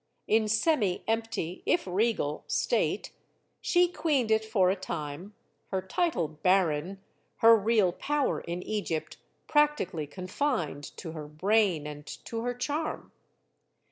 [0.25, 3.11] In semi empty, if regal, state,
[3.59, 5.35] she queened it for a time,
[5.67, 6.99] her title barren,
[7.35, 13.11] her real power in Egypt practically confined to her brain and to her charm.